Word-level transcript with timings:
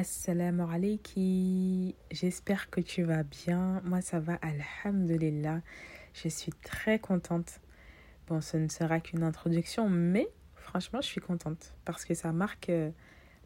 Assalamu 0.00 0.62
alaikum. 0.62 1.92
J'espère 2.10 2.70
que 2.70 2.80
tu 2.80 3.02
vas 3.02 3.22
bien. 3.22 3.82
Moi, 3.84 4.00
ça 4.00 4.18
va, 4.18 4.38
alhamdulillah. 4.40 5.60
Je 6.14 6.28
suis 6.30 6.52
très 6.52 6.98
contente. 6.98 7.60
Bon, 8.26 8.40
ce 8.40 8.56
ne 8.56 8.68
sera 8.68 9.00
qu'une 9.00 9.22
introduction, 9.22 9.90
mais 9.90 10.26
franchement, 10.54 11.02
je 11.02 11.06
suis 11.06 11.20
contente 11.20 11.74
parce 11.84 12.06
que 12.06 12.14
ça 12.14 12.32
marque 12.32 12.70
euh, 12.70 12.90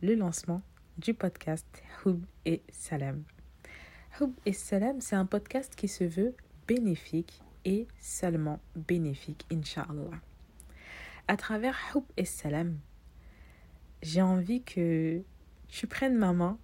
le 0.01 0.15
lancement 0.15 0.63
du 0.97 1.13
podcast 1.13 1.67
Houb 2.05 2.21
et 2.45 2.63
Salam. 2.71 3.25
Houb 4.21 4.33
et 4.47 4.53
Salam, 4.53 5.01
c'est 5.01 5.17
un 5.17 5.27
podcast 5.27 5.75
qui 5.75 5.89
se 5.89 6.05
veut 6.05 6.37
bénéfique 6.69 7.43
et 7.65 7.89
seulement 7.99 8.61
bénéfique, 8.77 9.45
Inch'Allah. 9.51 10.21
À 11.27 11.37
travers 11.37 11.77
Houb 11.97 12.05
et 12.17 12.25
Salam, 12.25 12.79
j'ai 14.03 14.23
envie 14.23 14.63
que 14.63 15.25
tu 15.69 15.87
prennes 15.87 16.17
ma 16.17 16.33
main 16.33 16.59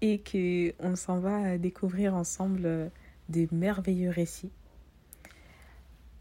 et 0.00 0.18
que 0.18 0.74
on 0.80 0.96
s'en 0.96 1.18
va 1.20 1.58
découvrir 1.58 2.14
ensemble 2.14 2.90
des 3.28 3.48
merveilleux 3.52 4.10
récits. 4.10 4.50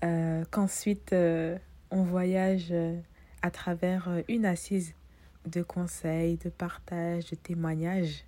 Euh, 0.03 0.43
qu'ensuite 0.49 1.13
euh, 1.13 1.59
on 1.91 2.01
voyage 2.01 2.69
euh, 2.71 2.99
à 3.43 3.51
travers 3.51 4.09
une 4.27 4.45
assise 4.45 4.95
de 5.45 5.61
conseils, 5.61 6.37
de 6.37 6.49
partage, 6.49 7.29
de 7.29 7.35
témoignages, 7.35 8.25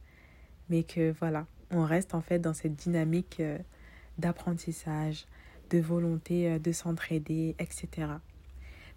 mais 0.69 0.83
que 0.83 1.11
voilà, 1.11 1.47
on 1.71 1.83
reste 1.83 2.13
en 2.13 2.21
fait 2.21 2.37
dans 2.39 2.53
cette 2.53 2.75
dynamique 2.75 3.41
d'apprentissage, 4.17 5.25
de 5.69 5.79
volonté 5.79 6.59
de 6.59 6.71
s'entraider, 6.71 7.55
etc. 7.59 8.13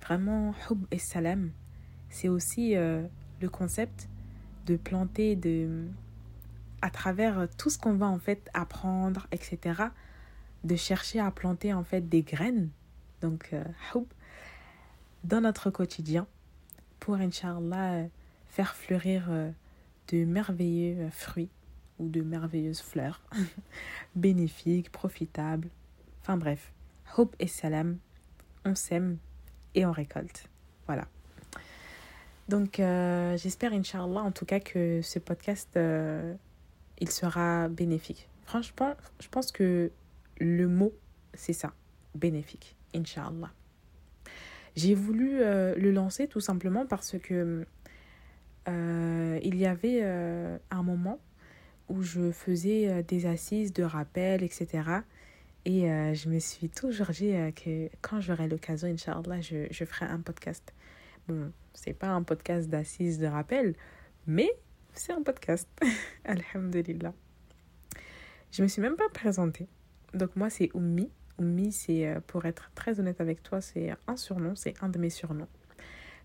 Vraiment, 0.00 0.54
Hub 0.70 0.86
et 0.90 0.98
Salam, 0.98 1.50
c'est 2.08 2.28
aussi 2.28 2.74
le 2.74 3.48
concept 3.50 4.08
de 4.66 4.76
planter 4.76 5.36
de 5.36 5.86
à 6.82 6.90
travers 6.90 7.48
tout 7.56 7.70
ce 7.70 7.78
qu'on 7.78 7.94
va 7.94 8.06
en 8.06 8.18
fait 8.18 8.50
apprendre 8.52 9.26
etc 9.32 9.84
de 10.64 10.76
chercher 10.76 11.20
à 11.20 11.30
planter 11.30 11.72
en 11.72 11.84
fait 11.84 12.08
des 12.08 12.22
graines 12.22 12.68
donc 13.20 13.50
euh, 13.52 13.64
dans 15.24 15.40
notre 15.40 15.70
quotidien 15.70 16.26
pour 17.00 17.14
inchallah 17.14 18.06
faire 18.48 18.74
fleurir 18.74 19.26
euh, 19.30 19.50
de 20.08 20.24
merveilleux 20.24 21.08
fruits 21.10 21.50
ou 21.98 22.08
de 22.08 22.20
merveilleuses 22.20 22.80
fleurs 22.80 23.22
bénéfiques 24.14 24.90
profitables. 24.90 25.68
Enfin 26.22 26.36
bref 26.36 26.72
hope 27.16 27.34
et 27.38 27.46
salam 27.46 27.98
on 28.64 28.74
sème 28.74 29.18
et 29.74 29.86
on 29.86 29.92
récolte. 29.92 30.48
Voilà 30.86 31.06
donc, 32.48 32.78
euh, 32.78 33.36
j'espère, 33.36 33.72
Inch'Allah, 33.72 34.20
en 34.20 34.30
tout 34.30 34.44
cas, 34.44 34.60
que 34.60 35.00
ce 35.02 35.18
podcast, 35.18 35.70
euh, 35.76 36.34
il 37.00 37.10
sera 37.10 37.68
bénéfique. 37.68 38.28
Franchement, 38.44 38.94
je 39.20 39.28
pense 39.28 39.50
que 39.50 39.90
le 40.38 40.68
mot, 40.68 40.92
c'est 41.34 41.52
ça, 41.52 41.72
bénéfique, 42.14 42.76
Inch'Allah. 42.94 43.50
J'ai 44.76 44.94
voulu 44.94 45.40
euh, 45.40 45.74
le 45.74 45.90
lancer 45.90 46.28
tout 46.28 46.40
simplement 46.40 46.86
parce 46.86 47.16
que 47.18 47.66
il 48.68 49.56
y 49.56 49.64
avait 49.64 50.02
un 50.02 50.82
moment 50.82 51.20
où 51.88 52.02
je 52.02 52.32
faisais 52.32 53.04
des 53.04 53.26
assises 53.26 53.72
de 53.72 53.84
rappel, 53.84 54.42
etc. 54.42 54.82
Et 55.64 55.82
je 55.82 56.28
me 56.28 56.40
suis 56.40 56.68
toujours 56.68 57.10
dit 57.10 57.32
que 57.54 57.88
quand 58.02 58.20
j'aurai 58.20 58.48
l'occasion, 58.48 58.88
Inch'Allah, 58.88 59.40
je, 59.40 59.68
je 59.70 59.84
ferai 59.84 60.06
un 60.06 60.18
podcast. 60.18 60.74
Bon, 61.28 61.52
c'est 61.74 61.92
pas 61.92 62.08
un 62.08 62.22
podcast 62.22 62.68
d'assises 62.68 63.18
de 63.18 63.26
rappel, 63.26 63.74
mais 64.26 64.48
c'est 64.92 65.12
un 65.12 65.22
podcast. 65.22 65.68
Alhamdulillah. 66.24 67.12
Je 68.52 68.62
me 68.62 68.68
suis 68.68 68.80
même 68.80 68.94
pas 68.94 69.08
présentée. 69.12 69.66
Donc 70.14 70.36
moi 70.36 70.50
c'est 70.50 70.70
Oumi. 70.74 71.10
Oumi 71.38 71.72
c'est 71.72 72.06
euh, 72.06 72.20
pour 72.26 72.46
être 72.46 72.70
très 72.76 73.00
honnête 73.00 73.20
avec 73.20 73.42
toi, 73.42 73.60
c'est 73.60 73.92
un 74.06 74.16
surnom, 74.16 74.54
c'est 74.54 74.74
un 74.82 74.88
de 74.88 74.98
mes 74.98 75.10
surnoms. 75.10 75.48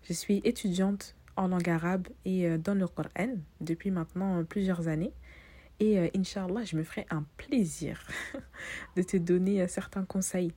Je 0.04 0.12
suis 0.12 0.40
étudiante 0.44 1.16
en 1.36 1.48
langue 1.48 1.68
arabe 1.68 2.06
et 2.24 2.46
euh, 2.46 2.56
dans 2.56 2.74
le 2.74 2.86
Coran 2.86 3.34
depuis 3.60 3.90
maintenant 3.90 4.38
euh, 4.38 4.44
plusieurs 4.44 4.86
années. 4.86 5.12
Et 5.80 6.12
Inch'Allah, 6.16 6.62
je 6.62 6.76
me 6.76 6.84
ferai 6.84 7.06
un 7.10 7.24
plaisir 7.36 8.06
de 8.96 9.02
te 9.02 9.16
donner 9.16 9.66
certains 9.66 10.04
conseils 10.04 10.52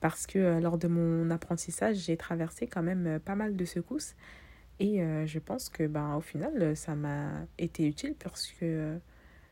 parce 0.00 0.26
que 0.26 0.38
euh, 0.38 0.60
lors 0.60 0.78
de 0.78 0.88
mon 0.88 1.30
apprentissage, 1.30 1.96
j'ai 1.96 2.16
traversé 2.16 2.66
quand 2.66 2.82
même 2.82 3.06
euh, 3.06 3.18
pas 3.18 3.34
mal 3.34 3.56
de 3.56 3.64
secousses 3.64 4.14
et 4.80 5.02
euh, 5.02 5.26
je 5.26 5.38
pense 5.38 5.68
que 5.68 5.86
ben, 5.86 6.14
au 6.14 6.20
final, 6.20 6.76
ça 6.76 6.94
m'a 6.94 7.30
été 7.58 7.86
utile 7.86 8.14
parce 8.18 8.46
que 8.52 8.98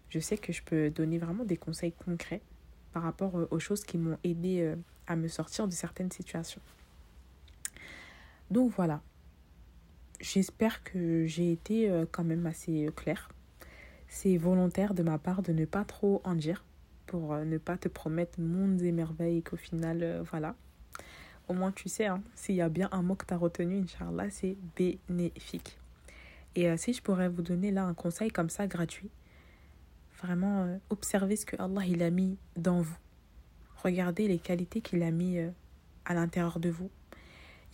je 0.08 0.18
sais 0.20 0.38
que 0.38 0.52
je 0.52 0.62
peux 0.62 0.90
donner 0.90 1.18
vraiment 1.18 1.44
des 1.44 1.56
conseils 1.56 1.92
concrets 1.92 2.42
par 2.92 3.02
rapport 3.02 3.34
aux 3.50 3.58
choses 3.58 3.84
qui 3.84 3.98
m'ont 3.98 4.18
aidé 4.24 4.74
à 5.06 5.16
me 5.16 5.28
sortir 5.28 5.66
de 5.66 5.72
certaines 5.72 6.12
situations. 6.12 6.62
Donc 8.50 8.70
voilà, 8.70 9.02
j'espère 10.20 10.84
que 10.84 11.26
j'ai 11.26 11.50
été 11.52 12.04
quand 12.12 12.24
même 12.24 12.46
assez 12.46 12.88
claire. 12.94 13.28
C'est 14.06 14.36
volontaire 14.36 14.94
de 14.94 15.02
ma 15.02 15.18
part 15.18 15.42
de 15.42 15.52
ne 15.52 15.64
pas 15.64 15.84
trop 15.84 16.22
en 16.24 16.36
dire 16.36 16.64
pour 17.06 17.32
euh, 17.32 17.44
ne 17.44 17.58
pas 17.58 17.76
te 17.76 17.88
promettre 17.88 18.40
mondes 18.40 18.82
et 18.82 18.92
merveilles 18.92 19.42
qu'au 19.42 19.56
final, 19.56 20.02
euh, 20.02 20.22
voilà. 20.30 20.54
Au 21.48 21.54
moins, 21.54 21.72
tu 21.72 21.88
sais, 21.88 22.06
hein, 22.06 22.22
s'il 22.34 22.56
y 22.56 22.60
a 22.60 22.68
bien 22.68 22.88
un 22.92 23.02
mot 23.02 23.14
que 23.14 23.24
tu 23.24 23.32
as 23.32 23.36
retenu, 23.36 23.80
Inch'Allah, 23.80 24.30
c'est 24.30 24.56
bénéfique. 24.76 25.78
Et 26.56 26.68
euh, 26.68 26.76
si 26.76 26.92
je 26.92 27.02
pourrais 27.02 27.28
vous 27.28 27.42
donner 27.42 27.70
là 27.70 27.84
un 27.84 27.94
conseil 27.94 28.30
comme 28.30 28.50
ça, 28.50 28.66
gratuit, 28.66 29.10
vraiment 30.20 30.80
observez 30.90 31.36
ce 31.36 31.46
que 31.46 31.60
Allah 31.60 31.84
il 31.86 32.02
a 32.02 32.10
mis 32.10 32.38
dans 32.56 32.80
vous. 32.80 32.96
Regardez 33.84 34.26
les 34.26 34.38
qualités 34.38 34.80
qu'il 34.80 35.02
a 35.02 35.10
mis 35.10 35.38
à 36.06 36.14
l'intérieur 36.14 36.58
de 36.58 36.70
vous. 36.70 36.90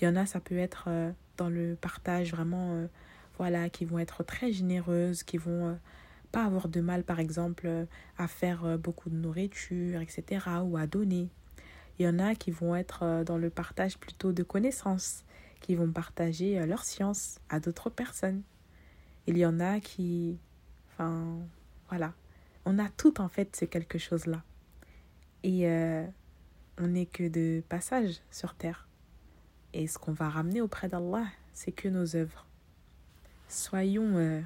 Il 0.00 0.04
y 0.04 0.08
en 0.08 0.16
a, 0.16 0.26
ça 0.26 0.40
peut 0.40 0.58
être 0.58 0.88
dans 1.36 1.48
le 1.48 1.76
partage 1.80 2.32
vraiment, 2.32 2.84
voilà, 3.38 3.70
qui 3.70 3.84
vont 3.84 4.00
être 4.00 4.24
très 4.24 4.50
généreuses, 4.52 5.22
qui 5.22 5.38
vont 5.38 5.78
pas 6.32 6.44
avoir 6.44 6.68
de 6.68 6.80
mal, 6.80 7.04
par 7.04 7.20
exemple, 7.20 7.86
à 8.18 8.26
faire 8.26 8.64
euh, 8.64 8.76
beaucoup 8.78 9.10
de 9.10 9.16
nourriture, 9.16 10.00
etc., 10.00 10.46
ou 10.64 10.76
à 10.78 10.86
donner. 10.86 11.28
Il 11.98 12.06
y 12.06 12.08
en 12.08 12.18
a 12.18 12.34
qui 12.34 12.50
vont 12.50 12.74
être 12.74 13.02
euh, 13.02 13.22
dans 13.22 13.38
le 13.38 13.50
partage 13.50 13.98
plutôt 13.98 14.32
de 14.32 14.42
connaissances, 14.42 15.24
qui 15.60 15.76
vont 15.76 15.92
partager 15.92 16.58
euh, 16.58 16.66
leur 16.66 16.84
science 16.84 17.38
à 17.50 17.60
d'autres 17.60 17.90
personnes. 17.90 18.42
Il 19.26 19.36
y 19.36 19.46
en 19.46 19.60
a 19.60 19.78
qui... 19.78 20.38
Enfin, 20.88 21.38
voilà. 21.88 22.14
On 22.64 22.78
a 22.78 22.88
tout 22.88 23.20
en 23.20 23.28
fait 23.28 23.54
ce 23.54 23.64
quelque 23.66 23.98
chose-là. 23.98 24.42
Et 25.44 25.66
on 26.78 26.86
n'est 26.86 27.06
que 27.06 27.28
de 27.28 27.62
passage 27.68 28.20
sur 28.30 28.54
terre. 28.54 28.88
Et 29.72 29.88
ce 29.88 29.98
qu'on 29.98 30.12
va 30.12 30.28
ramener 30.28 30.60
auprès 30.60 30.88
d'Allah, 30.88 31.24
c'est 31.52 31.72
que 31.72 31.88
nos 31.88 32.14
œuvres. 32.14 32.46
Soyons 33.48 34.42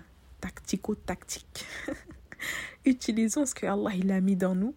tactico-tactique. 0.46 1.66
Utilisons 2.84 3.46
ce 3.46 3.54
que 3.54 3.66
Allah 3.66 3.90
il 3.94 4.12
a 4.12 4.20
mis 4.20 4.36
dans 4.36 4.54
nous 4.54 4.74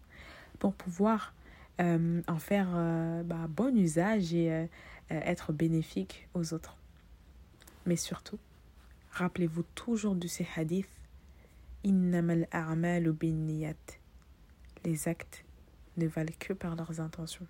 pour 0.58 0.74
pouvoir 0.74 1.36
euh, 1.80 2.22
en 2.28 2.40
faire 2.40 2.70
euh, 2.74 3.22
bah, 3.24 3.46
bon 3.48 3.78
usage 3.78 4.34
et 4.34 4.52
euh, 4.52 4.66
être 5.10 5.54
bénéfique 5.54 6.28
aux 6.34 6.54
autres. 6.54 6.76
Mais 7.86 7.96
surtout, 7.96 8.40
rappelez-vous 9.12 9.64
toujours 9.76 10.16
de 10.16 10.28
ces 10.28 10.48
hadiths 10.56 10.90
Les 14.84 15.08
actes 15.08 15.46
ne 15.98 16.08
valent 16.08 16.34
que 16.40 16.54
par 16.54 16.76
leurs 16.76 17.00
intentions. 17.00 17.48